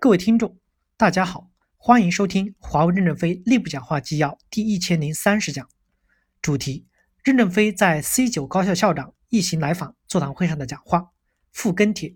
[0.00, 0.56] 各位听众，
[0.96, 5.68] 大家好，欢迎收听华为任正非内部讲话纪要第一千零三十讲，
[6.40, 6.86] 主题：
[7.24, 11.10] 任正非在 C 九高校校长一行来访座谈会上的讲话。
[11.50, 12.14] 附跟帖，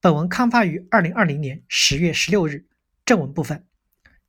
[0.00, 2.66] 本文刊发于二零二零年十月十六日。
[3.06, 3.64] 正文部分：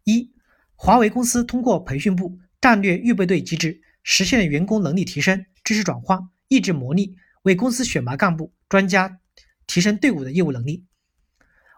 [0.03, 0.31] 一、
[0.75, 9.19] 华为公司通过培训部战略预备队机制，实现了员工能力提升、知识转化、意志磨砺，为公司选拔干部专家，
[9.65, 10.85] 提升队伍的业务能力。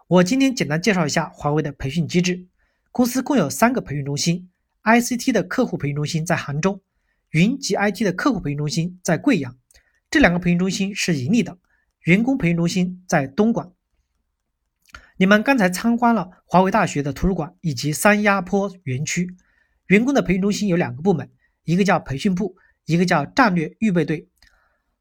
[0.06, 2.46] 我今天简单介绍一下华为的培训机制。
[2.92, 4.50] 公司共有三个培训中心
[4.82, 6.82] ：ICT 的客户培训中心在杭州，
[7.30, 9.56] 云及 IT 的客户培训中心在贵阳。
[10.10, 11.56] 这两个培训中心是盈利的，
[12.02, 13.72] 员工培训中心在东莞。
[15.16, 19.34] 你们刚才参观了华为大学的图书馆以及三亚坡园区。
[19.86, 21.30] 员工的培训中心有两个部门，
[21.64, 24.28] 一个叫培训部，一个叫战略预备队。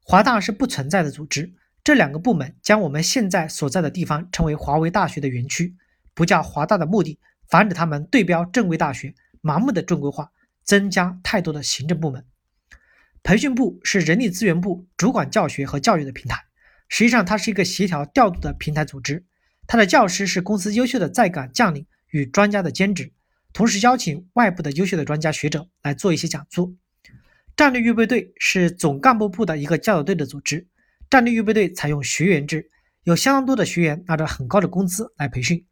[0.01, 1.53] 华大是不存在的组织。
[1.83, 5.75] 这两个部门将我们现在所在的地方称为华为大学的园区，
[6.13, 7.19] 不叫华大的目的，
[7.49, 10.31] 防止他们对标正规大学，盲目的正规化，
[10.63, 12.25] 增加太多的行政部门。
[13.21, 16.45] 培训部是人力资源部主管教学和教育的平台，
[16.87, 19.25] 实际上它是一个协调调度的平台组织。
[19.67, 23.11] 它的教师是公司优秀的在岗将领与专家的兼职，
[23.51, 26.73] 同时邀请外部的优秀的专家学者来做一些讲座。
[27.57, 30.67] 战略预备队是总干部部的一个教导队的组织。
[31.09, 32.69] 战略预备队采用学员制，
[33.03, 35.65] 有相当多的学员拿着很高的工资来培训。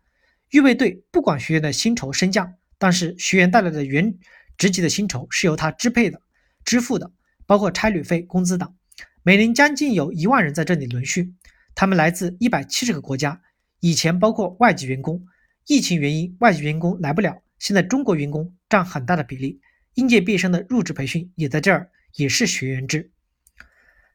[0.52, 4.14] 预备队不管学员的薪酬升降，但是学员带来的原
[4.58, 6.22] 职级的薪酬是由他支配的、
[6.66, 7.12] 支付的，
[7.46, 8.76] 包括差旅费、工资等。
[9.24, 11.38] 每年将近有一万人在这里轮训，
[11.74, 13.42] 他们来自一百七十个国家，
[13.80, 15.26] 以前包括外籍员工。
[15.68, 19.62] 疫情原因，外籍员工来不了，现在中国员工占很大的比例。
[19.94, 23.12] 应届毕业生的入职培训也在这儿，也是学员制。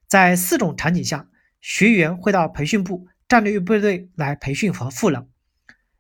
[0.07, 1.29] 在四种场景下，
[1.61, 5.29] 学员会到培训部战略预备队来培训和赋能。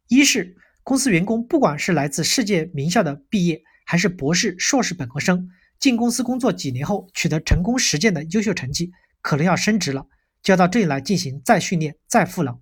[0.06, 5.48] 一是公司员工，不管是来自世界名校的毕业，还是博士、硕士、本科生，
[5.80, 10.06] 进公司工作几年后取得成功实践的优秀成绩，可能要升职了，
[10.40, 12.61] 就要到这里来进行再训练、再赋能。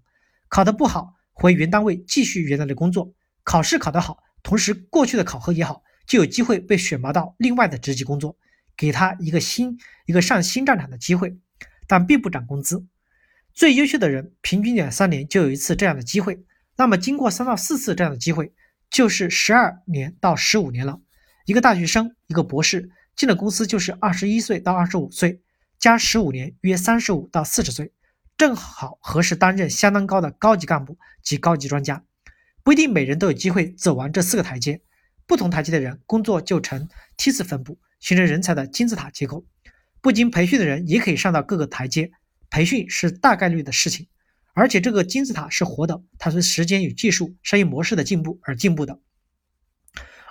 [0.49, 3.13] 考得不好，回原单位继续原来的工作；
[3.43, 8.39] 考试考得好，同时过去的考核也好，就有机会被选拔到另外的职级工作。
[8.77, 11.37] 给他一个新一个上新战场的机会，
[11.87, 12.87] 但并不涨工资。
[13.53, 16.45] 最优秀的人平均两三年就有一次这样的机会，
[16.77, 18.53] 那么经过三到四次这样的机会，
[18.91, 21.01] 就是十二年到十五年了。
[21.47, 25.41] 一个大学生，一个博士进了公司就是二十一岁到二十五岁，
[25.79, 27.93] 加十五年约三十五到四十岁，
[28.37, 32.03] 正好合适担任相当高的高级干部及高级专家。
[32.65, 34.81] 不一定每人都有机会走完这四个台阶，
[35.27, 37.79] 不同台阶的人工作就呈梯次分布。
[38.05, 39.47] 形成人才的金字塔结构，
[40.03, 42.13] 不经培训的人也可以上到各个台阶。
[42.51, 44.09] 培训是大概率的事情，
[44.53, 49.01] 而且这个金字塔是活的，它随时间与技术、商业模式的进步而进步的。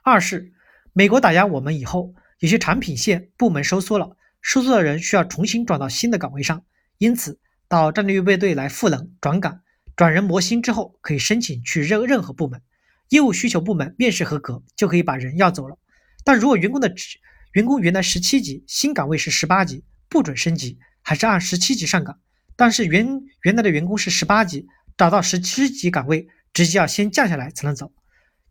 [0.04, 0.54] 二是
[0.94, 6.64] 美国打压我们以后，有些产品线部门收缩了，收缩的人需要重新转到新的岗位上，
[7.00, 9.62] 因此到战略预备队来赋能、转岗、
[9.96, 12.62] 转人磨心之后，可以申请去任任何部门，
[13.10, 15.80] 业务需求部门面试合格就可以把人要走了。
[16.24, 17.18] 但如果员工的职
[17.54, 22.20] 员工原来十七级，新岗位是十八级，不准升级，还是按十七级上岗。
[22.56, 24.66] 但是原原来的员工是十八级，
[24.98, 27.92] 找到十七级岗位，直接要先降下来才能走。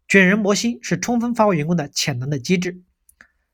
[0.06, 2.80] 卷人磨心是充分发挥员工的潜能的机制。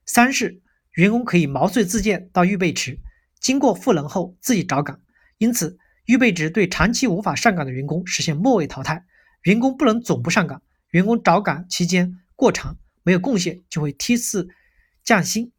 [0.05, 0.61] 三是
[0.93, 2.99] 员工可以毛遂自荐到预备池，
[3.41, 5.01] 经过赋能后自己找岗。
[5.39, 9.07] 因此，预备值对长期无法上岗的员工实现末位淘汰。
[9.45, 10.61] 员工不能总不上岗，
[10.91, 14.47] 员工找岗期间过长，没有贡献，就会梯次。
[15.09, 15.53] 降薪。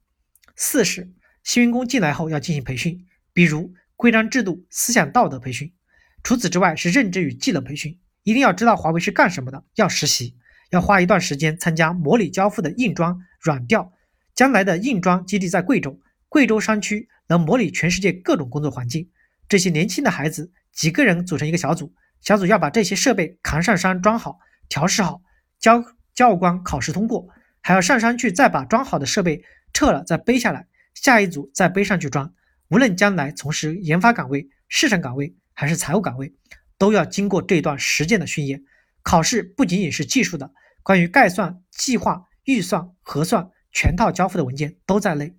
[0.56, 1.12] 四是
[1.44, 5.74] 新员工进来后要进行培训，比如规章制度、思想道德培训。
[6.22, 10.36] 除此之外是认知与技能培训，一定要知道华为是干什么的，要实习，
[10.70, 13.92] 要花一段时间参加模拟交付的硬装、软调。
[14.36, 19.10] 将来的硬装基地在贵州，贵州山区能模拟全世界各种工作环境。
[19.48, 25.24] 这些年轻的孩子几个人组成一个小组，小组要把这些设备扛上山装好、调试好，
[25.60, 25.84] 交
[26.14, 27.28] 教官考试通过。
[27.62, 32.34] 还要上山去，再把装好的设备撤了，再背下来，下一组再背上去装。
[32.70, 36.34] 无论将来从事研发岗位、市场岗位还是财务岗位，
[36.78, 38.64] 都要经过这段实践的训练。
[39.02, 40.52] 考试不仅仅是技术的，
[40.84, 45.36] 关于概算、计划、预算、核算全套交付的文件都在内。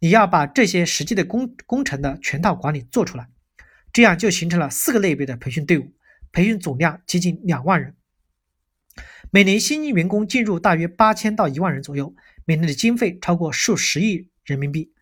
[0.00, 3.28] 你要把这些实际的工工程的全套管理做出来，
[3.92, 5.92] 这样就形成了四个类别的培训队伍，
[6.30, 7.96] 培训总量接近两万人。
[9.30, 12.14] 每年新进员工进入大约八千到一万人左右，
[12.44, 14.92] 每年的经费超过数十亿人民币。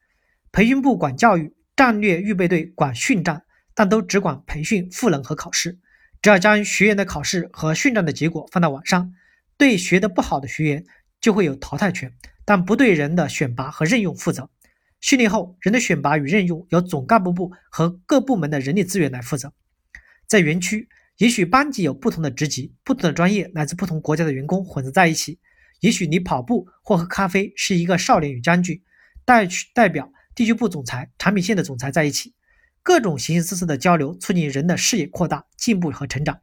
[0.50, 3.44] 培训部管教育，战略预备队管训战，
[3.74, 5.78] 但都只管培训、赋能和考试。
[6.22, 9.12] 只要将学员的考试和训战的结果放到网上，
[9.56, 10.84] 对学得不好的学员
[11.20, 12.12] 就会有淘汰权，
[12.44, 14.50] 但不对人的选拔和任用负责。
[15.00, 19.52] 训练后，人的选拔与任用由总干部部和各部门的人力资源来负责。
[20.26, 25.38] 在园区，也许班级有不同的职级、不同的专业、来自不同国家的员工混杂在一起。
[25.80, 28.82] 也许你跑步或喝咖啡是一个少年与将军，
[29.24, 32.34] 代代表地区部总裁、产品线的总裁在一起。
[32.82, 36.38] 各种形形色色的交流，促进人的视野扩大、进步和成长。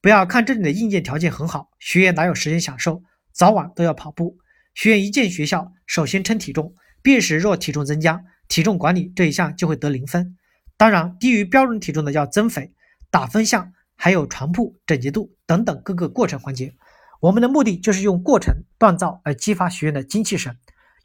[0.00, 3.02] 不要看这里的硬件条件很好，学员哪有时间享受？
[3.32, 4.38] 早晚都要跑步。
[4.74, 6.74] 学员一进学校，首先称体重。
[7.02, 10.36] 毕业时若体重增加，体重管理这一项就会得零分。
[10.76, 12.72] 当然，低于标准体重的要增肥。
[13.10, 16.72] 打分项还有床铺整洁度等等各个过程环节。
[17.20, 20.56] 我们的目的就是用过程锻造来激发学员的精气神，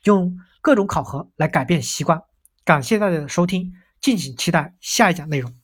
[0.03, 2.21] 用各种考核来改变习惯。
[2.63, 5.62] 感谢大家的收听，敬请期待下一讲内容。